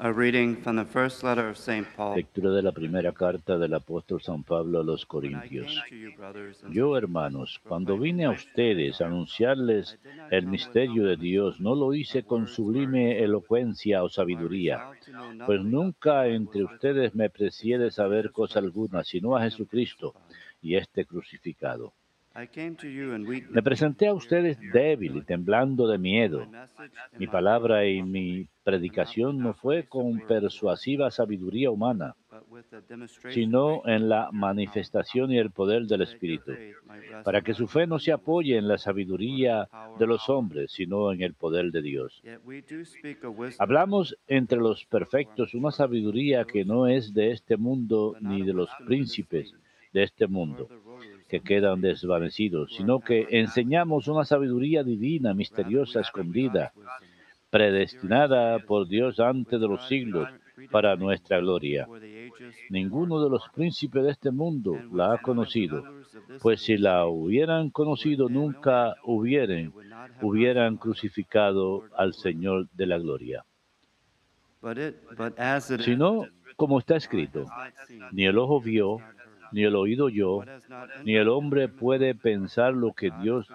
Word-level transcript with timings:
A 0.00 0.12
reading 0.12 0.56
from 0.62 0.76
the 0.76 0.84
first 0.84 1.24
letter 1.24 1.48
of 1.48 1.58
St. 1.58 1.84
Paul. 1.96 2.14
Lectura 2.14 2.52
de 2.52 2.62
la 2.62 2.70
primera 2.70 3.12
carta 3.12 3.58
del 3.58 3.74
apóstol 3.74 4.22
San 4.22 4.44
Pablo 4.44 4.78
a 4.78 4.84
los 4.84 5.04
Corintios. 5.04 5.82
Yo, 6.70 6.96
hermanos, 6.96 7.60
cuando 7.66 7.98
vine 7.98 8.26
a 8.26 8.30
ustedes 8.30 9.00
a 9.00 9.06
anunciarles 9.06 9.98
el 10.30 10.46
misterio 10.46 11.04
de 11.04 11.16
Dios, 11.16 11.60
no 11.60 11.74
lo 11.74 11.94
hice 11.94 12.22
con 12.22 12.46
sublime 12.46 13.18
elocuencia 13.24 14.04
o 14.04 14.08
sabiduría, 14.08 14.88
pues 15.46 15.62
nunca 15.64 16.28
entre 16.28 16.62
ustedes 16.62 17.16
me 17.16 17.28
precié 17.28 17.76
de 17.78 17.90
saber 17.90 18.30
cosa 18.30 18.60
alguna, 18.60 19.02
sino 19.02 19.36
a 19.36 19.42
Jesucristo 19.42 20.14
y 20.62 20.76
este 20.76 21.06
crucificado. 21.06 21.92
Me 23.50 23.62
presenté 23.62 24.06
a 24.06 24.14
ustedes 24.14 24.58
débil 24.72 25.16
y 25.16 25.22
temblando 25.22 25.88
de 25.88 25.98
miedo. 25.98 26.46
Mi 27.18 27.26
palabra 27.26 27.86
y 27.86 28.02
mi 28.02 28.46
predicación 28.62 29.38
no 29.38 29.54
fue 29.54 29.88
con 29.88 30.20
persuasiva 30.20 31.10
sabiduría 31.10 31.70
humana, 31.70 32.14
sino 33.30 33.82
en 33.86 34.08
la 34.08 34.28
manifestación 34.30 35.32
y 35.32 35.38
el 35.38 35.50
poder 35.50 35.86
del 35.86 36.02
Espíritu, 36.02 36.52
para 37.24 37.42
que 37.42 37.54
su 37.54 37.66
fe 37.66 37.86
no 37.86 37.98
se 37.98 38.12
apoye 38.12 38.56
en 38.56 38.68
la 38.68 38.78
sabiduría 38.78 39.68
de 39.98 40.06
los 40.06 40.28
hombres, 40.28 40.70
sino 40.70 41.12
en 41.12 41.22
el 41.22 41.34
poder 41.34 41.72
de 41.72 41.82
Dios. 41.82 42.22
Hablamos 43.58 44.16
entre 44.28 44.58
los 44.58 44.84
perfectos 44.86 45.54
una 45.54 45.72
sabiduría 45.72 46.44
que 46.44 46.64
no 46.64 46.86
es 46.86 47.12
de 47.14 47.32
este 47.32 47.56
mundo 47.56 48.16
ni 48.20 48.42
de 48.42 48.52
los 48.52 48.70
príncipes 48.86 49.54
de 49.92 50.02
este 50.02 50.26
mundo 50.26 50.68
que 51.28 51.40
quedan 51.40 51.80
desvanecidos, 51.80 52.74
sino 52.74 53.00
que 53.00 53.26
enseñamos 53.30 54.08
una 54.08 54.24
sabiduría 54.24 54.82
divina, 54.82 55.34
misteriosa, 55.34 56.00
escondida, 56.00 56.72
predestinada 57.50 58.58
por 58.60 58.88
Dios 58.88 59.20
antes 59.20 59.60
de 59.60 59.68
los 59.68 59.86
siglos 59.86 60.28
para 60.70 60.96
nuestra 60.96 61.38
gloria. 61.38 61.86
Ninguno 62.70 63.22
de 63.22 63.30
los 63.30 63.48
príncipes 63.54 64.02
de 64.04 64.10
este 64.10 64.30
mundo 64.30 64.76
la 64.92 65.14
ha 65.14 65.18
conocido, 65.18 65.84
pues 66.40 66.62
si 66.62 66.76
la 66.76 67.06
hubieran 67.06 67.70
conocido 67.70 68.28
nunca 68.28 68.96
hubieran, 69.04 69.72
hubieran 70.22 70.76
crucificado 70.76 71.84
al 71.96 72.14
Señor 72.14 72.68
de 72.72 72.86
la 72.86 72.98
gloria. 72.98 73.44
Sino, 75.80 76.26
como 76.56 76.78
está 76.78 76.96
escrito, 76.96 77.46
ni 78.12 78.26
el 78.26 78.38
ojo 78.38 78.60
vio, 78.60 78.98
ni 79.52 79.64
el 79.64 79.76
oído 79.76 80.08
yo, 80.08 80.42
ni 81.04 81.16
el 81.16 81.28
hombre 81.28 81.68
puede 81.68 82.14
pensar 82.14 82.74
lo 82.74 82.92
que 82.92 83.10
Dios 83.22 83.48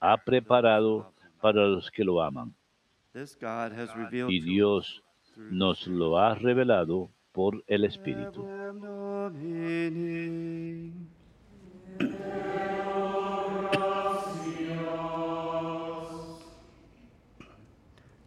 ha 0.00 0.16
preparado 0.18 1.12
para 1.40 1.66
los 1.66 1.90
que 1.90 2.04
lo 2.04 2.22
aman. 2.22 2.54
Y 4.28 4.40
Dios 4.40 5.02
nos 5.36 5.86
lo 5.86 6.18
ha 6.18 6.34
revelado 6.34 7.10
por 7.32 7.62
el 7.66 7.84
Espíritu. 7.84 8.46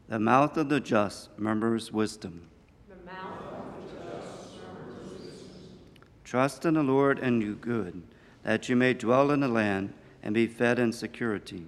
The 0.10 0.20
mouth 0.20 0.58
of 0.58 0.70
the 0.70 0.80
just 0.80 1.32
murmurs 1.40 1.92
wisdom. 1.92 2.53
Trust 6.34 6.66
in 6.66 6.74
the 6.74 6.82
Lord 6.82 7.20
and 7.20 7.40
do 7.40 7.54
good, 7.54 8.02
that 8.42 8.68
you 8.68 8.76
may 8.76 8.96
dwell 8.96 9.30
in 9.30 9.42
the 9.42 9.48
land 9.48 9.94
and 10.24 10.34
be 10.34 10.48
fed 10.48 10.80
in 10.80 10.92
security. 10.92 11.68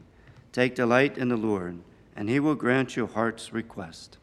Take 0.52 0.74
delight 0.74 1.20
in 1.20 1.30
the 1.30 1.38
Lord, 1.38 1.78
and 2.16 2.28
he 2.28 2.40
will 2.40 2.56
grant 2.56 2.96
your 2.96 3.06
heart's 3.06 3.54
request. 3.54 4.18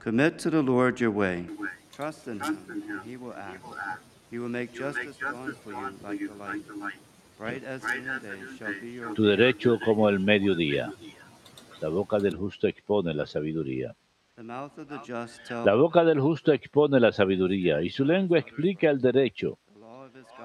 Commit 0.00 0.40
to 0.40 0.50
the 0.50 0.62
Lord 0.62 0.98
your 0.98 1.12
way. 1.12 1.46
Trust 1.92 2.26
in 2.26 2.40
him, 2.40 2.58
and 2.68 3.02
he 3.02 3.16
will 3.16 3.34
act. 3.34 3.64
He 4.28 4.40
will 4.40 4.48
make 4.48 4.74
justice 4.74 5.18
dawn 5.18 5.54
for 5.62 5.70
you 5.70 6.32
like 6.40 6.66
the 6.66 6.74
light. 6.74 6.94
Bright 7.38 7.62
as 7.62 7.82
the 7.82 7.94
noonday 8.00 8.58
shall 8.58 8.74
be 8.80 8.90
your 8.90 9.14
Tu 9.14 9.22
derecho 9.22 9.78
como 9.84 10.08
el 10.08 10.18
mediodía. 10.18 10.92
La 11.80 11.88
boca 11.88 12.18
del 12.18 12.34
justo 12.34 12.66
expone 12.66 13.14
la 13.14 13.26
sabiduría. 13.26 13.94
La 14.36 15.74
boca 15.74 16.04
del 16.04 16.18
justo 16.18 16.52
expone 16.52 16.98
la 16.98 17.12
sabiduría 17.12 17.82
y 17.82 17.90
su 17.90 18.04
lengua 18.04 18.38
explica 18.38 18.88
el 18.88 19.00
derecho, 19.00 19.58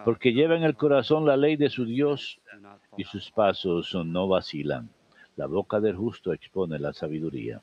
porque 0.04 0.34
lleva 0.34 0.58
en 0.58 0.64
el 0.64 0.76
corazón 0.76 1.26
la 1.26 1.38
ley 1.38 1.56
de 1.56 1.70
su 1.70 1.86
Dios 1.86 2.42
y 2.98 3.06
sus 3.06 3.32
pasos 3.32 3.96
no 3.96 4.28
vacilan. 4.28 4.90
La 5.38 5.46
boca 5.46 5.80
del 5.80 5.96
justo 5.96 6.34
expone 6.34 6.80
la 6.80 6.92
sabiduría. 6.92 7.62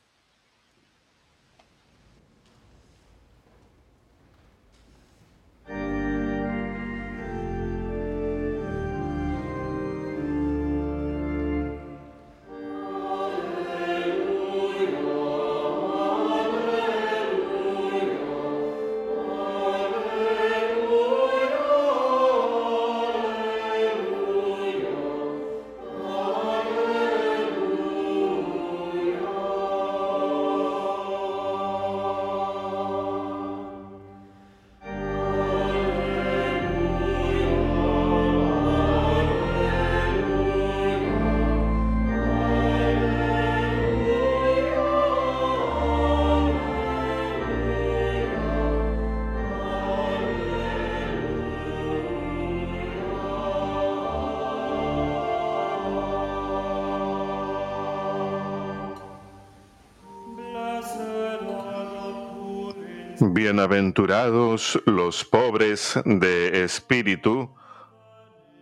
Bienaventurados 63.20 64.82
los 64.86 65.24
pobres 65.24 66.00
de 66.04 66.64
espíritu, 66.64 67.54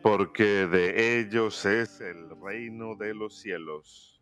porque 0.03 0.67
de 0.67 1.21
ellos 1.21 1.65
es 1.65 2.03
el 2.03 2.29
reino 2.39 2.95
de 2.95 3.15
los 3.15 3.41
cielos. 3.41 4.21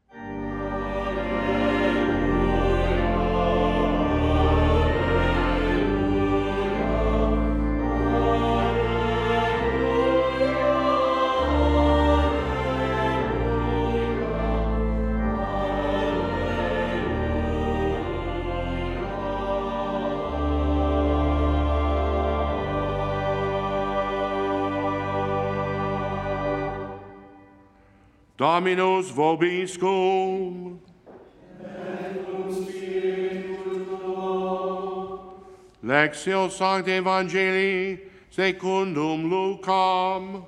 Dominus 28.41 29.11
vobiscum. 29.11 30.78
Lectio 35.83 36.48
Sancti 36.48 36.92
Evangelii 36.92 37.98
secundum 38.31 39.28
Lucam. 39.28 40.47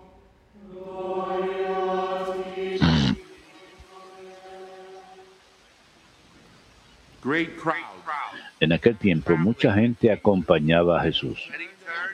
En 8.59 8.73
aquel 8.73 8.97
tiempo 8.97 9.37
mucha 9.37 9.75
gente 9.75 10.11
acompañaba 10.11 10.99
a 10.99 11.03
Jesús. 11.03 11.51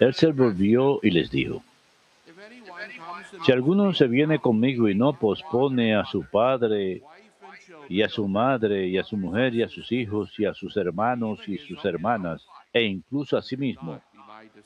Él 0.00 0.12
se 0.12 0.32
volvió 0.32 0.98
y 1.04 1.10
les 1.10 1.30
dijo, 1.30 1.62
si 3.44 3.52
alguno 3.52 3.92
se 3.92 4.06
viene 4.06 4.38
conmigo 4.38 4.88
y 4.88 4.94
no 4.94 5.18
pospone 5.18 5.94
a 5.94 6.04
su 6.04 6.24
padre 6.24 7.02
y 7.88 8.02
a 8.02 8.08
su 8.08 8.28
madre 8.28 8.86
y 8.86 8.98
a 8.98 9.04
su 9.04 9.16
mujer 9.16 9.54
y 9.54 9.62
a 9.62 9.68
sus 9.68 9.90
hijos 9.92 10.38
y 10.38 10.44
a 10.44 10.54
sus 10.54 10.76
hermanos 10.76 11.40
y 11.48 11.58
sus 11.58 11.84
hermanas 11.84 12.46
e 12.72 12.82
incluso 12.82 13.36
a 13.36 13.42
sí 13.42 13.56
mismo, 13.56 14.00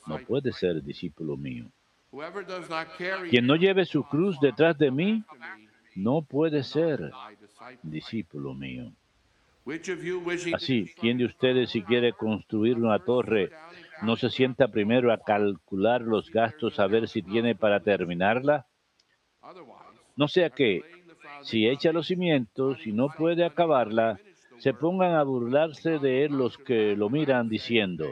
no 0.06 0.19
puede 0.19 0.52
ser 0.52 0.82
discípulo 0.82 1.37
mío. 1.37 1.66
Quien 3.31 3.46
no 3.46 3.56
lleve 3.56 3.84
su 3.84 4.04
cruz 4.04 4.38
detrás 4.40 4.76
de 4.76 4.90
mí, 4.90 5.25
no 5.94 6.22
puede 6.22 6.62
ser 6.62 7.10
discípulo 7.82 8.55
mío. 8.55 8.93
Así, 10.55 10.93
¿quién 11.00 11.19
de 11.19 11.25
ustedes 11.26 11.70
si 11.70 11.82
quiere 11.82 12.12
construir 12.12 12.76
una 12.76 12.98
torre 12.98 13.50
no 14.00 14.17
se 14.17 14.31
sienta 14.31 14.69
primero 14.69 15.12
a 15.12 15.19
calcular 15.19 16.00
los 16.00 16.31
gastos 16.31 16.81
a 16.81 16.87
ver 16.87 17.09
si 17.09 17.23
tiene 17.23 17.55
para 17.55 17.81
terminarla? 17.81 18.67
No 20.17 20.29
sea 20.29 20.50
que, 20.50 20.83
si 21.43 21.69
echa 21.69 21.93
los 21.93 22.06
cimientos 22.06 22.87
y 22.87 22.93
no 22.93 23.09
puede 23.09 23.44
acabarla, 23.44 24.19
se 24.59 24.73
pongan 24.73 25.15
a 25.15 25.23
burlarse 25.23 25.99
de 25.99 26.25
él 26.25 26.33
los 26.33 26.56
que 26.59 26.97
lo 26.97 27.11
miran 27.11 27.49
diciendo, 27.49 28.06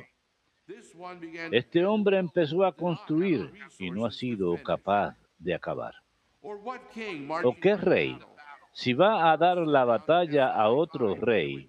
este 1.50 1.84
hombre 1.84 2.18
empezó 2.18 2.64
a 2.64 2.72
construir 2.72 3.50
y 3.78 3.90
no 3.90 4.06
ha 4.06 4.10
sido 4.10 4.56
capaz 4.62 5.16
de 5.38 5.54
acabar. 5.54 5.94
¿O 6.42 7.54
qué 7.60 7.76
rey? 7.76 8.18
Si 8.72 8.92
va 8.92 9.32
a 9.32 9.36
dar 9.36 9.58
la 9.58 9.84
batalla 9.84 10.48
a 10.48 10.70
otro 10.70 11.16
rey, 11.16 11.68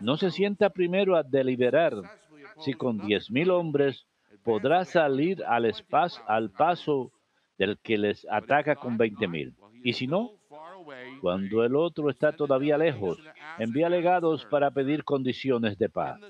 no 0.00 0.16
se 0.16 0.30
sienta 0.30 0.70
primero 0.70 1.16
a 1.16 1.22
deliberar 1.22 1.94
si 2.64 2.74
con 2.74 2.98
diez 2.98 3.30
mil 3.30 3.50
hombres 3.50 4.06
podrá 4.44 4.84
salir 4.84 5.42
al, 5.44 5.72
al 6.26 6.50
paso 6.50 7.12
del 7.58 7.78
que 7.78 7.98
les 7.98 8.26
ataca 8.30 8.76
con 8.76 8.96
veinte 8.96 9.28
mil. 9.28 9.54
Y 9.84 9.92
si 9.92 10.06
no, 10.06 10.30
cuando 11.20 11.64
el 11.64 11.76
otro 11.76 12.10
está 12.10 12.32
todavía 12.32 12.76
lejos, 12.76 13.18
envía 13.58 13.88
legados 13.88 14.44
para 14.46 14.70
pedir 14.70 15.04
condiciones 15.04 15.78
de 15.78 15.88
paz. 15.88 16.20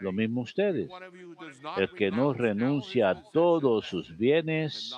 Lo 0.00 0.12
mismo 0.12 0.42
ustedes. 0.42 0.90
El 1.76 1.90
que 1.90 2.10
no 2.10 2.32
renuncia 2.32 3.10
a 3.10 3.22
todos 3.30 3.86
sus 3.86 4.16
bienes 4.16 4.94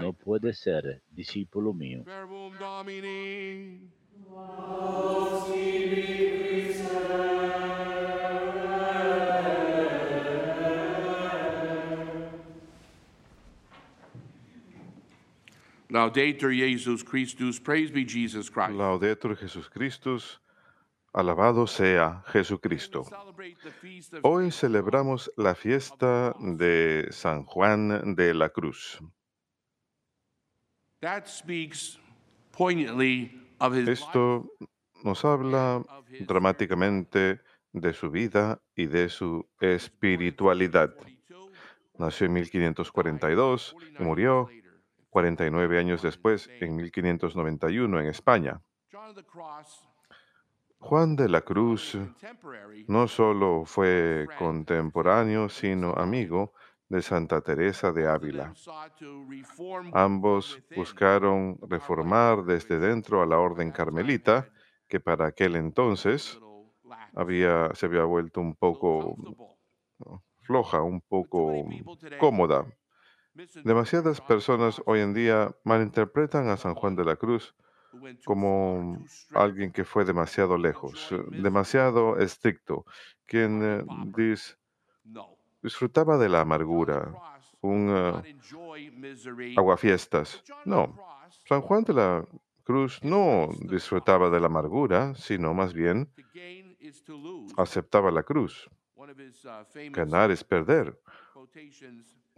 no 0.00 0.12
puede 0.12 0.52
ser 0.52 1.02
discípulo 1.10 1.72
mío. 1.72 2.04
Laudetur 15.90 16.52
Jesus 16.52 17.02
Christus, 17.02 17.58
praise 17.58 17.90
be 17.90 18.04
Jesus 18.04 18.50
Christ. 18.50 18.72
Laudetur 18.72 19.34
Jesus 19.36 19.68
Christus, 19.70 20.40
alabado 21.14 21.66
sea 21.66 22.22
Jesucristo. 22.26 23.04
Hoy 24.22 24.50
celebramos 24.50 25.30
la 25.36 25.54
fiesta 25.54 26.34
de 26.38 27.08
San 27.10 27.44
Juan 27.44 28.14
de 28.14 28.34
la 28.34 28.50
Cruz. 28.50 28.98
Esto 33.86 34.52
nos 35.04 35.24
habla 35.24 35.82
dramáticamente 36.26 37.40
de 37.72 37.92
su 37.94 38.10
vida 38.10 38.60
y 38.74 38.86
de 38.86 39.08
su 39.08 39.48
espiritualidad. 39.60 40.94
Nació 41.96 42.26
en 42.26 42.32
1542 42.34 43.76
y 43.98 44.02
murió 44.02 44.48
49 45.10 45.78
años 45.78 46.02
después, 46.02 46.48
en 46.60 46.76
1591, 46.76 48.00
en 48.00 48.06
España. 48.06 48.60
Juan 50.80 51.16
de 51.16 51.28
la 51.28 51.40
Cruz 51.40 51.98
no 52.86 53.08
solo 53.08 53.64
fue 53.64 54.26
contemporáneo, 54.38 55.48
sino 55.48 55.92
amigo 55.94 56.52
de 56.88 57.02
Santa 57.02 57.40
Teresa 57.40 57.92
de 57.92 58.08
Ávila. 58.08 58.54
Ambos 59.92 60.58
buscaron 60.74 61.58
reformar 61.68 62.44
desde 62.44 62.78
dentro 62.78 63.22
a 63.22 63.26
la 63.26 63.38
orden 63.38 63.72
carmelita, 63.72 64.48
que 64.86 65.00
para 65.00 65.26
aquel 65.26 65.56
entonces 65.56 66.38
había, 67.14 67.74
se 67.74 67.86
había 67.86 68.04
vuelto 68.04 68.40
un 68.40 68.54
poco 68.54 69.16
floja, 70.42 70.80
un 70.82 71.00
poco 71.02 71.52
cómoda. 72.18 72.64
Demasiadas 73.64 74.20
personas 74.20 74.82
hoy 74.84 75.00
en 75.00 75.14
día 75.14 75.54
malinterpretan 75.62 76.48
a 76.48 76.56
San 76.56 76.74
Juan 76.74 76.96
de 76.96 77.04
la 77.04 77.16
Cruz 77.16 77.54
como 78.24 78.98
alguien 79.32 79.72
que 79.72 79.84
fue 79.84 80.04
demasiado 80.04 80.58
lejos, 80.58 81.08
demasiado 81.30 82.18
estricto, 82.18 82.84
quien 83.26 83.62
eh, 83.62 84.36
disfrutaba 85.62 86.18
de 86.18 86.28
la 86.28 86.40
amargura, 86.40 87.14
un 87.60 87.88
uh, 87.88 88.22
aguafiestas. 89.56 90.42
No, 90.64 90.94
San 91.46 91.62
Juan 91.62 91.84
de 91.84 91.94
la 91.94 92.26
Cruz 92.64 93.02
no 93.02 93.48
disfrutaba 93.60 94.30
de 94.30 94.40
la 94.40 94.46
amargura, 94.46 95.14
sino 95.14 95.54
más 95.54 95.72
bien 95.72 96.10
aceptaba 97.56 98.10
la 98.10 98.22
cruz. 98.22 98.68
Ganar 99.92 100.30
es 100.30 100.44
perder 100.44 100.98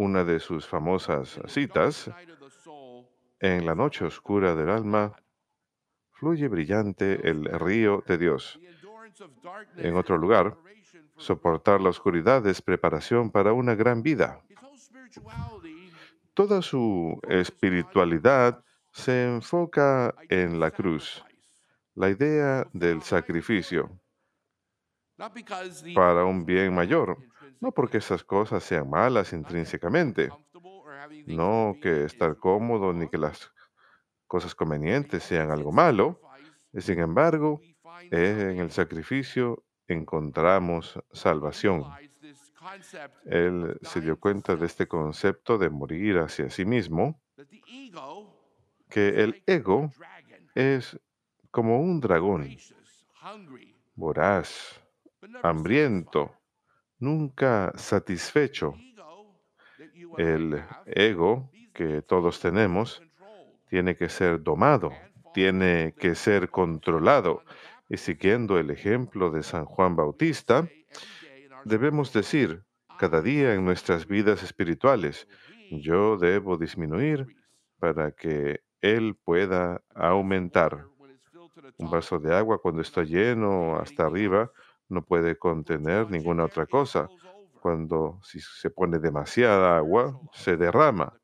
una 0.00 0.24
de 0.24 0.40
sus 0.40 0.66
famosas 0.66 1.38
citas, 1.46 2.10
en 3.38 3.66
la 3.66 3.74
noche 3.74 4.06
oscura 4.06 4.54
del 4.54 4.70
alma 4.70 5.12
fluye 6.12 6.48
brillante 6.48 7.28
el 7.28 7.44
río 7.44 8.02
de 8.06 8.16
Dios. 8.16 8.58
En 9.76 9.96
otro 9.96 10.16
lugar, 10.16 10.56
soportar 11.18 11.82
la 11.82 11.90
oscuridad 11.90 12.46
es 12.46 12.62
preparación 12.62 13.30
para 13.30 13.52
una 13.52 13.74
gran 13.74 14.02
vida. 14.02 14.40
Toda 16.32 16.62
su 16.62 17.20
espiritualidad 17.28 18.64
se 18.92 19.26
enfoca 19.26 20.14
en 20.30 20.58
la 20.60 20.70
cruz, 20.70 21.22
la 21.94 22.08
idea 22.08 22.66
del 22.72 23.02
sacrificio 23.02 24.00
para 25.94 26.24
un 26.24 26.46
bien 26.46 26.74
mayor, 26.74 27.18
no 27.60 27.72
porque 27.72 27.98
esas 27.98 28.24
cosas 28.24 28.64
sean 28.64 28.88
malas 28.88 29.32
intrínsecamente, 29.32 30.30
no 31.26 31.76
que 31.80 32.04
estar 32.04 32.36
cómodo 32.36 32.92
ni 32.92 33.08
que 33.08 33.18
las 33.18 33.52
cosas 34.26 34.54
convenientes 34.54 35.22
sean 35.22 35.50
algo 35.50 35.72
malo. 35.72 36.20
Sin 36.78 36.98
embargo, 37.00 37.60
en 38.10 38.58
el 38.58 38.70
sacrificio 38.70 39.64
encontramos 39.86 40.98
salvación. 41.12 41.84
Él 43.24 43.78
se 43.82 44.00
dio 44.00 44.18
cuenta 44.18 44.56
de 44.56 44.66
este 44.66 44.86
concepto 44.86 45.58
de 45.58 45.70
morir 45.70 46.18
hacia 46.18 46.50
sí 46.50 46.64
mismo, 46.64 47.20
que 48.88 49.08
el 49.08 49.42
ego 49.46 49.90
es 50.54 50.98
como 51.50 51.80
un 51.80 52.00
dragón, 52.00 52.56
voraz, 53.94 54.80
hambriento, 55.42 56.32
nunca 57.00 57.72
satisfecho. 57.76 58.74
El 60.16 60.62
ego 60.86 61.50
que 61.72 62.02
todos 62.02 62.40
tenemos 62.40 63.02
tiene 63.68 63.96
que 63.96 64.08
ser 64.08 64.42
domado, 64.42 64.92
tiene 65.34 65.94
que 65.98 66.14
ser 66.14 66.50
controlado. 66.50 67.42
Y 67.88 67.96
siguiendo 67.96 68.58
el 68.58 68.70
ejemplo 68.70 69.30
de 69.30 69.42
San 69.42 69.64
Juan 69.64 69.96
Bautista, 69.96 70.68
debemos 71.64 72.12
decir 72.12 72.62
cada 72.98 73.22
día 73.22 73.54
en 73.54 73.64
nuestras 73.64 74.06
vidas 74.06 74.42
espirituales, 74.42 75.26
yo 75.70 76.18
debo 76.18 76.58
disminuir 76.58 77.26
para 77.78 78.12
que 78.12 78.60
Él 78.80 79.16
pueda 79.24 79.82
aumentar. 79.94 80.84
Un 81.78 81.90
vaso 81.90 82.18
de 82.18 82.34
agua 82.34 82.60
cuando 82.60 82.82
está 82.82 83.02
lleno 83.02 83.76
hasta 83.78 84.06
arriba 84.06 84.50
no 84.90 85.02
puede 85.02 85.36
contener 85.36 86.10
ninguna 86.10 86.44
otra 86.44 86.66
cosa. 86.66 87.08
Cuando 87.60 88.20
si 88.22 88.40
se 88.40 88.70
pone 88.70 88.98
demasiada 88.98 89.76
agua, 89.76 90.20
se 90.32 90.56
derrama. 90.56 91.14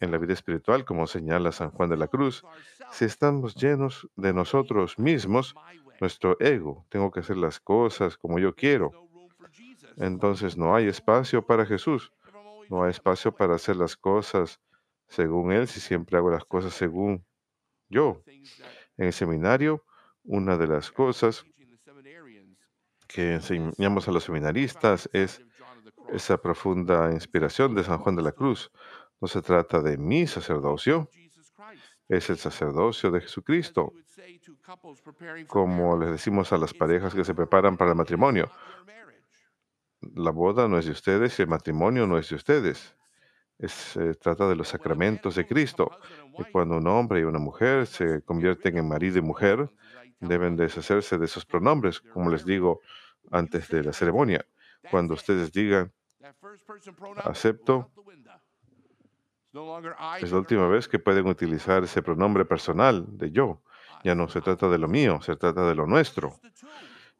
En 0.00 0.10
la 0.10 0.18
vida 0.18 0.32
espiritual, 0.32 0.84
como 0.84 1.06
señala 1.06 1.52
San 1.52 1.70
Juan 1.70 1.90
de 1.90 1.96
la 1.96 2.08
Cruz, 2.08 2.42
si 2.90 3.04
estamos 3.04 3.54
llenos 3.54 4.08
de 4.16 4.32
nosotros 4.32 4.98
mismos, 4.98 5.54
nuestro 6.00 6.40
ego, 6.40 6.86
tengo 6.88 7.10
que 7.10 7.20
hacer 7.20 7.36
las 7.36 7.60
cosas 7.60 8.16
como 8.16 8.38
yo 8.38 8.54
quiero. 8.54 8.90
Entonces 9.98 10.56
no 10.56 10.74
hay 10.74 10.86
espacio 10.88 11.44
para 11.44 11.66
Jesús. 11.66 12.12
No 12.70 12.84
hay 12.84 12.90
espacio 12.90 13.32
para 13.32 13.56
hacer 13.56 13.76
las 13.76 13.96
cosas 13.96 14.60
según 15.08 15.52
Él 15.52 15.66
si 15.66 15.80
siempre 15.80 16.16
hago 16.16 16.30
las 16.30 16.44
cosas 16.44 16.72
según 16.72 17.26
yo. 17.88 18.22
En 18.96 19.06
el 19.06 19.12
seminario, 19.12 19.84
una 20.24 20.56
de 20.56 20.68
las 20.68 20.90
cosas 20.92 21.44
que 23.12 23.34
enseñamos 23.34 24.06
a 24.08 24.12
los 24.12 24.24
seminaristas 24.24 25.10
es 25.12 25.42
esa 26.12 26.38
profunda 26.38 27.10
inspiración 27.12 27.74
de 27.74 27.84
San 27.84 27.98
Juan 27.98 28.16
de 28.16 28.22
la 28.22 28.32
Cruz. 28.32 28.70
No 29.20 29.28
se 29.28 29.42
trata 29.42 29.80
de 29.80 29.98
mi 29.98 30.26
sacerdocio, 30.26 31.08
es 32.08 32.30
el 32.30 32.38
sacerdocio 32.38 33.10
de 33.10 33.20
Jesucristo. 33.20 33.92
Como 35.48 35.98
les 35.98 36.10
decimos 36.10 36.52
a 36.52 36.58
las 36.58 36.72
parejas 36.72 37.14
que 37.14 37.24
se 37.24 37.34
preparan 37.34 37.76
para 37.76 37.90
el 37.90 37.96
matrimonio, 37.96 38.50
la 40.00 40.30
boda 40.30 40.68
no 40.68 40.78
es 40.78 40.86
de 40.86 40.92
ustedes 40.92 41.38
y 41.38 41.42
el 41.42 41.48
matrimonio 41.48 42.06
no 42.06 42.16
es 42.16 42.30
de 42.30 42.36
ustedes. 42.36 42.96
se 43.58 44.14
trata 44.14 44.48
de 44.48 44.56
los 44.56 44.68
sacramentos 44.68 45.34
de 45.34 45.46
Cristo. 45.46 45.90
Y 46.38 46.44
cuando 46.50 46.76
un 46.76 46.86
hombre 46.86 47.20
y 47.20 47.24
una 47.24 47.38
mujer 47.38 47.86
se 47.86 48.22
convierten 48.22 48.78
en 48.78 48.88
marido 48.88 49.18
y 49.18 49.22
mujer, 49.22 49.70
Deben 50.20 50.56
deshacerse 50.56 51.18
de 51.18 51.24
esos 51.24 51.46
pronombres, 51.46 52.00
como 52.00 52.30
les 52.30 52.44
digo 52.44 52.80
antes 53.30 53.68
de 53.68 53.82
la 53.82 53.92
ceremonia. 53.92 54.44
Cuando 54.90 55.14
ustedes 55.14 55.52
digan, 55.52 55.92
acepto, 57.24 57.90
es 60.20 60.30
la 60.30 60.38
última 60.38 60.68
vez 60.68 60.88
que 60.88 60.98
pueden 60.98 61.26
utilizar 61.26 61.82
ese 61.82 62.02
pronombre 62.02 62.44
personal 62.44 63.06
de 63.18 63.32
yo. 63.32 63.62
Ya 64.04 64.14
no 64.14 64.28
se 64.28 64.40
trata 64.40 64.68
de 64.68 64.78
lo 64.78 64.88
mío, 64.88 65.20
se 65.20 65.36
trata 65.36 65.66
de 65.66 65.74
lo 65.74 65.86
nuestro. 65.86 66.38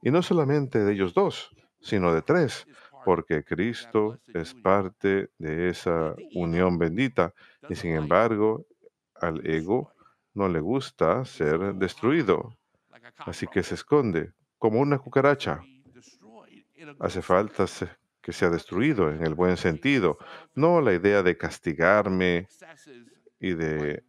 Y 0.03 0.11
no 0.11 0.23
solamente 0.23 0.79
de 0.79 0.93
ellos 0.93 1.13
dos, 1.13 1.55
sino 1.81 2.15
de 2.15 2.23
tres, 2.23 2.67
porque 3.05 3.45
Cristo 3.45 4.19
es 4.33 4.55
parte 4.55 5.31
de 5.39 5.71
esa 5.71 6.15
unión 6.35 6.79
bendita 6.79 7.35
y 7.69 7.75
sin 7.75 7.95
embargo 7.95 8.67
al 9.15 9.47
ego 9.47 9.93
no 10.35 10.49
le 10.49 10.61
gusta 10.61 11.25
ser 11.25 11.75
destruido, 11.75 12.57
así 13.19 13.47
que 13.47 13.63
se 13.63 13.75
esconde 13.75 14.33
como 14.59 14.81
una 14.81 14.99
cucaracha. 14.99 15.63
Hace 16.99 17.23
falta 17.23 17.65
que 18.21 18.33
sea 18.33 18.51
destruido 18.51 19.11
en 19.11 19.25
el 19.25 19.35
buen 19.35 19.57
sentido, 19.57 20.19
no 20.55 20.81
la 20.81 20.93
idea 20.93 21.23
de 21.23 21.37
castigarme 21.37 22.49
y 23.39 23.55
de 23.55 24.05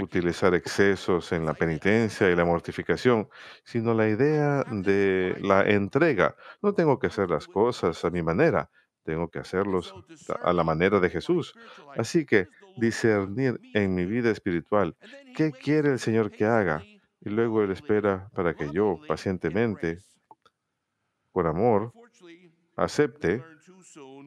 utilizar 0.00 0.54
excesos 0.54 1.32
en 1.32 1.46
la 1.46 1.54
penitencia 1.54 2.30
y 2.30 2.36
la 2.36 2.44
mortificación, 2.44 3.28
sino 3.64 3.94
la 3.94 4.08
idea 4.08 4.64
de 4.64 5.36
la 5.40 5.62
entrega. 5.62 6.36
No 6.62 6.74
tengo 6.74 6.98
que 6.98 7.08
hacer 7.08 7.30
las 7.30 7.46
cosas 7.46 8.04
a 8.04 8.10
mi 8.10 8.22
manera, 8.22 8.70
tengo 9.04 9.28
que 9.28 9.38
hacerlos 9.38 9.94
a 10.42 10.52
la 10.52 10.64
manera 10.64 11.00
de 11.00 11.10
Jesús. 11.10 11.54
Así 11.96 12.24
que 12.24 12.48
discernir 12.76 13.60
en 13.74 13.94
mi 13.94 14.06
vida 14.06 14.30
espiritual 14.30 14.96
qué 15.36 15.52
quiere 15.52 15.90
el 15.92 15.98
Señor 15.98 16.30
que 16.30 16.44
haga 16.44 16.82
y 17.24 17.30
luego 17.30 17.62
Él 17.62 17.70
espera 17.70 18.28
para 18.34 18.54
que 18.54 18.70
yo 18.70 18.98
pacientemente, 19.08 19.98
por 21.32 21.46
amor, 21.46 21.92
acepte, 22.76 23.42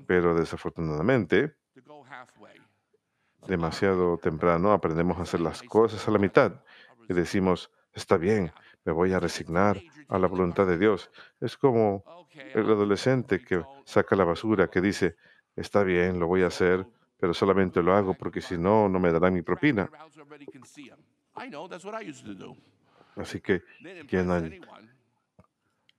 pero 0.08 0.34
desafortunadamente, 0.36 1.56
demasiado 3.48 4.18
temprano 4.18 4.72
aprendemos 4.72 5.18
a 5.18 5.22
hacer 5.22 5.39
las 5.39 5.62
cosas 5.63 6.08
a 6.08 6.12
la 6.12 6.20
mitad 6.20 6.62
y 7.08 7.13
decimos, 7.13 7.72
está 7.94 8.18
bien, 8.18 8.51
me 8.84 8.92
voy 8.92 9.13
a 9.13 9.20
resignar 9.20 9.82
a 10.08 10.18
la 10.18 10.27
voluntad 10.27 10.66
de 10.66 10.77
Dios. 10.77 11.12
Es 11.39 11.58
como 11.58 12.04
el 12.34 12.66
adolescente 12.66 13.44
que 13.44 13.63
saca 13.86 14.16
la 14.16 14.24
basura, 14.24 14.70
que 14.70 14.82
dice, 14.82 15.16
está 15.56 15.84
bien, 15.84 16.20
lo 16.20 16.27
voy 16.27 16.44
a 16.44 16.48
hacer, 16.48 16.86
pero 17.20 17.34
solamente 17.34 17.82
lo 17.82 17.94
hago 17.94 18.13
porque 18.13 18.42
si 18.42 18.58
no, 18.58 18.89
no 18.89 19.00
me 19.00 19.12
dará 19.12 19.30
mi 19.30 19.42
propina. 19.42 19.89
Así 23.17 23.41
que 23.41 23.63
llenan 24.09 24.59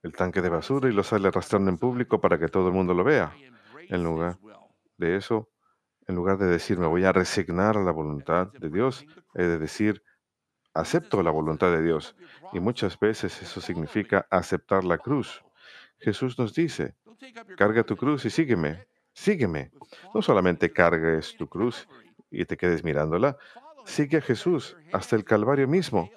el 0.03 0.13
tanque 0.13 0.41
de 0.41 0.49
basura 0.49 0.89
y 0.89 0.93
lo 0.93 1.03
sale 1.03 1.29
arrastrando 1.29 1.71
en 1.71 1.79
público 1.79 2.21
para 2.21 2.39
que 2.39 2.49
todo 2.49 2.69
el 2.69 2.75
mundo 2.75 2.95
lo 2.95 3.05
vea. 3.05 3.35
En 3.89 4.05
lugar 4.05 4.39
de 4.97 5.17
eso, 5.17 5.49
en 6.07 6.15
lugar 6.15 6.39
de 6.39 6.47
decir 6.47 6.79
me 6.79 6.87
voy 6.87 7.05
a 7.05 7.13
resignar 7.13 7.77
a 7.77 7.83
la 7.83 7.91
voluntad 7.91 8.53
de 8.53 8.71
Dios, 8.71 9.05
he 9.35 9.43
de 9.43 9.59
decir 9.59 10.03
acepto 10.75 11.23
la 11.23 11.31
voluntad 11.31 11.71
de 11.73 11.83
Dios. 11.83 12.15
Y 12.53 12.61
muchas 12.61 12.99
veces 12.99 13.43
eso 13.43 13.61
significa 13.61 14.27
aceptar 14.31 14.85
la 14.85 14.99
cruz. 14.99 15.43
Jesús 15.99 16.39
nos 16.39 16.55
dice, 16.55 16.95
carga 17.57 17.83
tu 17.83 17.97
cruz 17.97 18.25
y 18.25 18.31
sígueme, 18.31 18.87
sígueme. 19.13 19.73
No 20.15 20.23
solamente 20.23 20.73
cargues 20.73 21.37
tu 21.37 21.49
cruz 21.49 21.89
y 22.31 22.45
te 22.45 22.57
quedes 22.57 22.85
mirándola, 22.85 23.37
sigue 23.85 24.19
a 24.19 24.21
Jesús 24.21 24.77
hasta 24.93 25.17
el 25.17 25.25
Calvario 25.25 25.67
mismo 25.67 26.09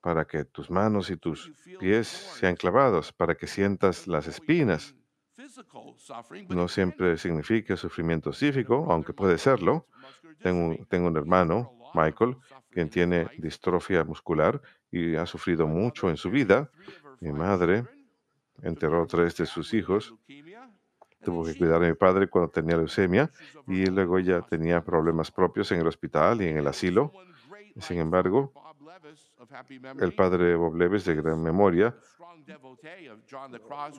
para 0.00 0.24
que 0.24 0.44
tus 0.44 0.70
manos 0.70 1.10
y 1.10 1.16
tus 1.16 1.50
pies 1.78 2.08
sean 2.08 2.56
clavados, 2.56 3.12
para 3.12 3.34
que 3.34 3.46
sientas 3.46 4.06
las 4.06 4.26
espinas. 4.26 4.94
No 6.48 6.68
siempre 6.68 7.16
significa 7.16 7.76
sufrimiento 7.76 8.32
psíquico, 8.32 8.86
aunque 8.90 9.12
puede 9.12 9.38
serlo. 9.38 9.86
Tengo, 10.42 10.76
tengo 10.86 11.08
un 11.08 11.16
hermano, 11.16 11.72
Michael, 11.94 12.36
quien 12.70 12.88
tiene 12.90 13.28
distrofia 13.38 14.04
muscular 14.04 14.60
y 14.90 15.16
ha 15.16 15.26
sufrido 15.26 15.66
mucho 15.66 16.10
en 16.10 16.16
su 16.16 16.30
vida. 16.30 16.70
Mi 17.20 17.32
madre 17.32 17.84
enterró 18.62 19.06
tres 19.06 19.36
de 19.36 19.46
sus 19.46 19.74
hijos. 19.74 20.14
Tuvo 21.22 21.44
que 21.44 21.56
cuidar 21.56 21.82
a 21.82 21.88
mi 21.88 21.94
padre 21.94 22.28
cuando 22.28 22.50
tenía 22.50 22.76
leucemia 22.76 23.30
y 23.66 23.86
luego 23.86 24.18
ella 24.18 24.42
tenía 24.42 24.84
problemas 24.84 25.30
propios 25.30 25.72
en 25.72 25.80
el 25.80 25.86
hospital 25.86 26.42
y 26.42 26.46
en 26.46 26.58
el 26.58 26.66
asilo. 26.66 27.12
Sin 27.80 27.98
embargo, 27.98 28.52
el 30.00 30.14
padre 30.14 30.56
Bob 30.56 30.74
Leves, 30.74 31.04
de 31.04 31.14
gran 31.14 31.42
memoria, 31.42 31.94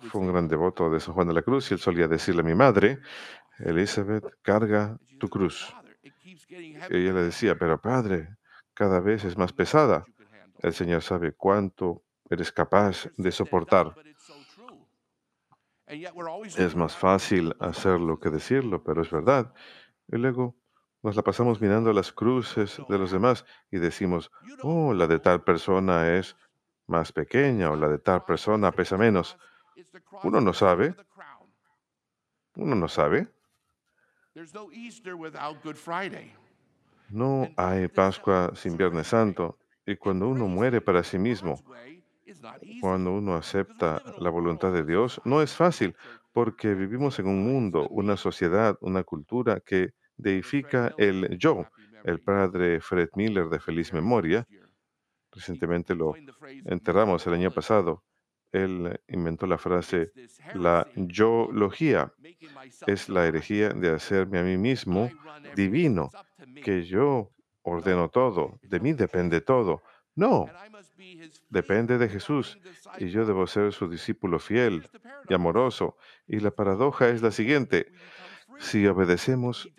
fue 0.09 0.21
un 0.21 0.27
gran 0.27 0.47
devoto 0.47 0.89
de 0.89 0.99
San 0.99 1.13
Juan 1.13 1.27
de 1.27 1.33
la 1.33 1.41
Cruz 1.41 1.71
y 1.71 1.75
él 1.75 1.79
solía 1.79 2.07
decirle 2.07 2.41
a 2.41 2.45
mi 2.45 2.55
madre, 2.55 2.99
Elizabeth, 3.59 4.37
carga 4.41 4.97
tu 5.19 5.29
cruz. 5.29 5.73
ella 6.89 7.13
le 7.13 7.23
decía, 7.23 7.57
pero 7.57 7.79
padre, 7.79 8.37
cada 8.73 8.99
vez 8.99 9.25
es 9.25 9.37
más 9.37 9.53
pesada. 9.53 10.05
El 10.59 10.73
Señor 10.73 11.01
sabe 11.01 11.33
cuánto 11.33 12.03
eres 12.29 12.51
capaz 12.51 13.09
de 13.17 13.31
soportar. 13.31 13.95
Es 15.87 16.75
más 16.75 16.95
fácil 16.95 17.55
hacerlo 17.59 18.19
que 18.19 18.29
decirlo, 18.29 18.83
pero 18.83 19.01
es 19.01 19.09
verdad. 19.09 19.53
Y 20.07 20.17
luego 20.17 20.55
nos 21.01 21.15
la 21.15 21.21
pasamos 21.21 21.61
mirando 21.61 21.93
las 21.93 22.11
cruces 22.11 22.81
de 22.89 22.97
los 22.97 23.11
demás 23.11 23.45
y 23.71 23.77
decimos, 23.77 24.31
oh, 24.63 24.93
la 24.93 25.07
de 25.07 25.19
tal 25.19 25.43
persona 25.43 26.17
es 26.17 26.35
más 26.87 27.11
pequeña 27.11 27.71
o 27.71 27.75
la 27.75 27.87
de 27.87 27.99
tal 27.99 28.25
persona 28.25 28.71
pesa 28.71 28.97
menos. 28.97 29.37
Uno 30.23 30.41
no 30.41 30.53
sabe. 30.53 30.95
Uno 32.55 32.75
no 32.75 32.87
sabe. 32.87 33.27
No 37.09 37.47
hay 37.55 37.87
Pascua 37.87 38.51
sin 38.55 38.77
Viernes 38.77 39.07
Santo. 39.07 39.57
Y 39.85 39.95
cuando 39.95 40.27
uno 40.27 40.47
muere 40.47 40.81
para 40.81 41.03
sí 41.03 41.17
mismo, 41.17 41.63
cuando 42.81 43.13
uno 43.13 43.35
acepta 43.35 44.03
la 44.19 44.29
voluntad 44.29 44.71
de 44.71 44.83
Dios, 44.83 45.19
no 45.25 45.41
es 45.41 45.55
fácil, 45.55 45.95
porque 46.31 46.75
vivimos 46.75 47.17
en 47.19 47.27
un 47.27 47.43
mundo, 47.43 47.87
una 47.89 48.17
sociedad, 48.17 48.77
una 48.81 49.03
cultura 49.03 49.61
que 49.61 49.93
deifica 50.19 50.93
el 50.97 51.37
yo. 51.37 51.65
El 52.03 52.19
padre 52.19 52.79
Fred 52.79 53.09
Miller 53.15 53.49
de 53.49 53.59
feliz 53.59 53.91
memoria, 53.93 54.47
recientemente 55.31 55.95
lo 55.95 56.13
enterramos 56.65 57.25
el 57.27 57.33
año 57.33 57.51
pasado, 57.51 58.03
él 58.51 58.99
inventó 59.07 59.45
la 59.45 59.57
frase, 59.57 60.11
la 60.55 60.87
yo-logía 60.95 62.11
es 62.87 63.09
la 63.09 63.27
herejía 63.27 63.69
de 63.69 63.89
hacerme 63.91 64.39
a 64.39 64.43
mí 64.43 64.57
mismo 64.57 65.11
divino, 65.55 66.09
que 66.63 66.83
yo 66.83 67.31
ordeno 67.61 68.09
todo, 68.09 68.59
de 68.63 68.79
mí 68.79 68.93
depende 68.93 69.41
todo. 69.41 69.83
No, 70.15 70.49
depende 71.49 71.97
de 71.97 72.09
Jesús 72.09 72.59
y 72.97 73.09
yo 73.09 73.25
debo 73.25 73.45
ser 73.47 73.71
su 73.71 73.87
discípulo 73.87 74.39
fiel 74.39 74.89
y 75.29 75.33
amoroso. 75.33 75.95
Y 76.27 76.39
la 76.39 76.51
paradoja 76.51 77.07
es 77.09 77.21
la 77.21 77.31
siguiente, 77.31 77.91
si 78.57 78.85
obedecemos, 78.87 79.69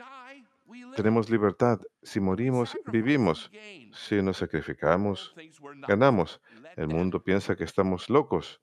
tenemos 0.96 1.30
libertad. 1.30 1.80
Si 2.02 2.20
morimos, 2.20 2.76
vivimos. 2.86 3.50
Si 3.92 4.22
nos 4.22 4.38
sacrificamos, 4.38 5.34
ganamos. 5.86 6.40
El 6.76 6.88
mundo 6.88 7.22
piensa 7.22 7.56
que 7.56 7.64
estamos 7.64 8.08
locos. 8.08 8.60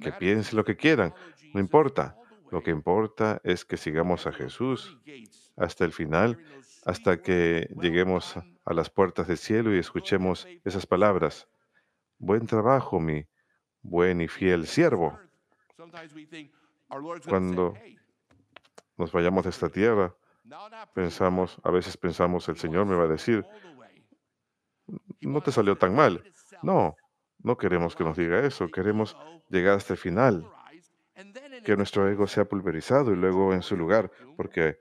Que 0.00 0.12
piense 0.12 0.56
lo 0.56 0.64
que 0.64 0.76
quieran. 0.76 1.14
No 1.52 1.60
importa. 1.60 2.16
Lo 2.50 2.62
que 2.62 2.70
importa 2.70 3.40
es 3.44 3.64
que 3.64 3.78
sigamos 3.78 4.26
a 4.26 4.32
Jesús 4.32 4.98
hasta 5.56 5.86
el 5.86 5.92
final, 5.92 6.38
hasta 6.84 7.22
que 7.22 7.68
lleguemos 7.80 8.36
a 8.36 8.74
las 8.74 8.90
puertas 8.90 9.26
del 9.26 9.38
cielo 9.38 9.74
y 9.74 9.78
escuchemos 9.78 10.46
esas 10.64 10.86
palabras. 10.86 11.48
Buen 12.18 12.46
trabajo, 12.46 13.00
mi 13.00 13.26
buen 13.80 14.20
y 14.20 14.28
fiel 14.28 14.66
siervo. 14.66 15.18
Cuando 17.26 17.74
nos 18.98 19.12
vayamos 19.12 19.44
de 19.44 19.50
esta 19.50 19.68
tierra, 19.70 20.14
Pensamos, 20.94 21.58
a 21.62 21.70
veces 21.70 21.96
pensamos, 21.96 22.48
el 22.48 22.56
Señor 22.56 22.86
me 22.86 22.96
va 22.96 23.04
a 23.04 23.08
decir, 23.08 23.44
no 25.20 25.40
te 25.40 25.52
salió 25.52 25.76
tan 25.76 25.94
mal. 25.94 26.22
No, 26.62 26.96
no 27.38 27.56
queremos 27.56 27.96
que 27.96 28.04
nos 28.04 28.16
diga 28.16 28.40
eso, 28.40 28.68
queremos 28.68 29.16
llegar 29.48 29.76
hasta 29.76 29.94
el 29.94 29.98
final, 29.98 30.48
que 31.64 31.76
nuestro 31.76 32.08
ego 32.08 32.26
sea 32.26 32.44
pulverizado 32.44 33.12
y 33.12 33.16
luego 33.16 33.52
en 33.52 33.62
su 33.62 33.76
lugar, 33.76 34.10
porque 34.36 34.78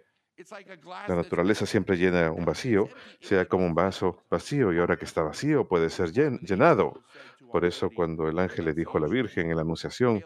la 1.07 1.15
naturaleza 1.15 1.65
siempre 1.65 1.97
llena 1.97 2.31
un 2.31 2.45
vacío, 2.45 2.89
sea 3.19 3.45
como 3.45 3.65
un 3.65 3.75
vaso 3.75 4.23
vacío 4.29 4.73
y 4.73 4.79
ahora 4.79 4.97
que 4.97 5.05
está 5.05 5.21
vacío 5.21 5.67
puede 5.67 5.89
ser 5.89 6.11
llenado. 6.11 7.03
Por 7.51 7.65
eso 7.65 7.89
cuando 7.93 8.27
el 8.27 8.39
ángel 8.39 8.65
le 8.65 8.73
dijo 8.73 8.97
a 8.97 9.01
la 9.01 9.07
Virgen 9.07 9.49
en 9.49 9.55
la 9.55 9.61
Anunciación, 9.61 10.23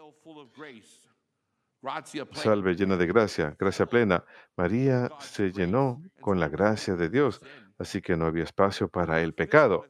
Salve 2.32 2.74
llena 2.74 2.96
de 2.96 3.06
gracia, 3.06 3.56
gracia 3.58 3.86
plena. 3.86 4.24
María 4.56 5.10
se 5.20 5.52
llenó 5.52 6.02
con 6.20 6.40
la 6.40 6.48
gracia 6.48 6.96
de 6.96 7.08
Dios, 7.08 7.40
así 7.78 8.00
que 8.00 8.16
no 8.16 8.26
había 8.26 8.44
espacio 8.44 8.88
para 8.88 9.22
el 9.22 9.34
pecado. 9.34 9.86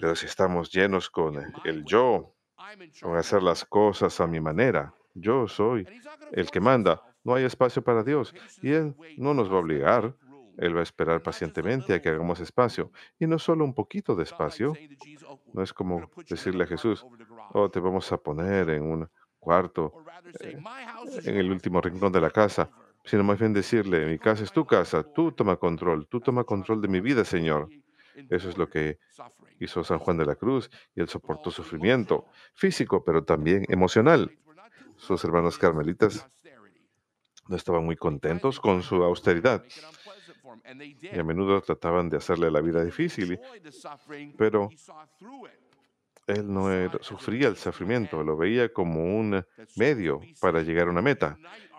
Pero 0.00 0.14
si 0.14 0.26
estamos 0.26 0.70
llenos 0.70 1.10
con 1.10 1.36
el 1.64 1.84
yo, 1.84 2.34
con 3.00 3.16
hacer 3.16 3.42
las 3.42 3.64
cosas 3.64 4.20
a 4.20 4.26
mi 4.26 4.40
manera, 4.40 4.94
yo 5.14 5.48
soy 5.48 5.86
el 6.32 6.50
que 6.50 6.60
manda, 6.60 7.02
no 7.24 7.34
hay 7.34 7.44
espacio 7.44 7.82
para 7.82 8.02
Dios. 8.02 8.34
Y 8.62 8.72
Él 8.72 8.94
no 9.16 9.34
nos 9.34 9.50
va 9.50 9.56
a 9.56 9.60
obligar, 9.60 10.14
Él 10.58 10.76
va 10.76 10.80
a 10.80 10.84
esperar 10.84 11.22
pacientemente 11.22 11.94
a 11.94 12.00
que 12.00 12.10
hagamos 12.10 12.40
espacio. 12.40 12.92
Y 13.18 13.26
no 13.26 13.38
solo 13.38 13.64
un 13.64 13.74
poquito 13.74 14.14
de 14.14 14.22
espacio, 14.22 14.74
no 15.52 15.62
es 15.62 15.72
como 15.72 16.10
decirle 16.28 16.64
a 16.64 16.66
Jesús, 16.66 17.04
oh, 17.52 17.70
te 17.70 17.80
vamos 17.80 18.12
a 18.12 18.18
poner 18.18 18.70
en 18.70 18.82
un 18.84 19.10
cuarto, 19.46 19.92
eh, 20.40 20.58
en 21.24 21.36
el 21.36 21.52
último 21.52 21.80
rincón 21.80 22.10
de 22.10 22.20
la 22.20 22.30
casa, 22.30 22.68
sino 23.04 23.22
más 23.22 23.38
bien 23.38 23.52
decirle, 23.52 24.04
mi 24.04 24.18
casa 24.18 24.42
es 24.42 24.50
tu 24.50 24.66
casa, 24.66 25.04
tú 25.04 25.30
toma 25.30 25.54
control, 25.56 26.08
tú 26.08 26.18
toma 26.20 26.42
control 26.42 26.82
de 26.82 26.88
mi 26.88 27.00
vida, 27.00 27.24
Señor. 27.24 27.68
Eso 28.28 28.48
es 28.48 28.58
lo 28.58 28.68
que 28.68 28.98
hizo 29.60 29.84
San 29.84 30.00
Juan 30.00 30.16
de 30.16 30.26
la 30.26 30.34
Cruz 30.34 30.68
y 30.96 31.00
él 31.00 31.08
soportó 31.08 31.52
sufrimiento 31.52 32.26
físico, 32.54 33.04
pero 33.04 33.22
también 33.22 33.64
emocional. 33.68 34.36
Sus 34.96 35.22
hermanos 35.22 35.58
carmelitas 35.58 36.26
no 37.46 37.54
estaban 37.54 37.84
muy 37.84 37.96
contentos 37.96 38.58
con 38.58 38.82
su 38.82 38.96
austeridad 39.04 39.62
y 41.02 41.18
a 41.18 41.22
menudo 41.22 41.60
trataban 41.60 42.08
de 42.08 42.16
hacerle 42.16 42.50
la 42.50 42.60
vida 42.60 42.82
difícil, 42.82 43.38
pero 44.36 44.70
él 46.26 46.52
no 46.52 46.68
sufría 47.00 47.48
el 47.48 47.56
sufrimiento, 47.56 48.22
lo 48.22 48.36
veía 48.36 48.72
como 48.72 49.04
un 49.18 49.44
medio 49.76 50.20
para 50.40 50.62
llegar 50.62 50.88
a 50.88 50.90
una 50.90 51.02
meta 51.02 51.38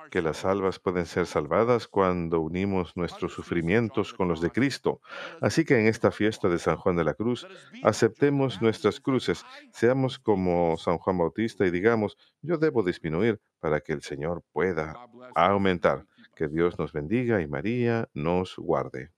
que 0.10 0.22
las 0.22 0.46
almas 0.46 0.80
pueden 0.80 1.06
ser 1.06 1.26
salvadas 1.26 1.88
cuando 1.88 2.40
unimos 2.40 2.96
nuestros 2.96 3.34
sufrimientos 3.34 4.14
con 4.14 4.28
los 4.28 4.42
de 4.42 4.52
Cristo. 4.52 5.02
Así 5.42 5.66
que 5.66 5.80
en 5.80 5.88
esta 5.88 6.12
fiesta 6.12 6.50
de 6.50 6.60
San 6.60 6.78
Juan 6.78 6.96
de 6.96 7.04
la 7.04 7.14
Cruz, 7.14 7.48
aceptemos 7.84 8.62
nuestras 8.62 9.00
cruces, 9.00 9.44
seamos 9.72 10.20
como 10.20 10.78
San 10.78 10.98
Juan 10.98 11.18
Bautista 11.18 11.66
y 11.66 11.72
digamos, 11.72 12.18
yo 12.42 12.58
debo 12.58 12.84
disminuir 12.84 13.42
para 13.60 13.82
que 13.82 13.94
el 13.94 14.02
Señor 14.02 14.44
pueda 14.54 14.94
aumentar. 15.36 16.06
Que 16.36 16.48
Dios 16.48 16.78
nos 16.78 16.94
bendiga 16.94 17.42
y 17.42 17.48
María 17.48 18.10
nos 18.14 18.56
guarde. 18.58 19.17